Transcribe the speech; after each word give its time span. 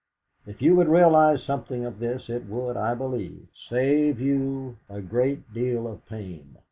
If 0.47 0.63
you 0.63 0.75
would 0.77 0.87
realise 0.87 1.43
something 1.43 1.85
of 1.85 1.99
this, 1.99 2.27
it 2.27 2.47
would, 2.47 2.75
I 2.75 2.95
believe, 2.95 3.49
save 3.69 4.19
you 4.19 4.77
a 4.89 4.99
great 4.99 5.53
deal 5.53 5.87
of 5.87 6.03
pain. 6.07 6.55